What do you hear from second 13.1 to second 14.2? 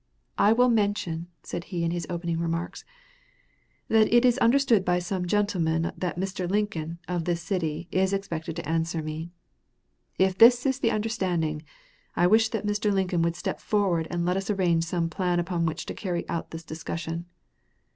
would step forward